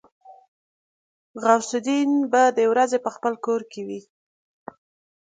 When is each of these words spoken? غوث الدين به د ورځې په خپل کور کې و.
غوث 1.41 1.69
الدين 1.79 2.11
به 2.31 2.43
د 2.57 2.59
ورځې 2.71 2.97
په 3.05 3.09
خپل 3.15 3.33
کور 3.45 3.61
کې 3.71 3.81
و. 3.87 3.89